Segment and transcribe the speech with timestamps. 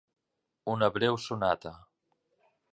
[0.75, 1.77] Una breu sonata.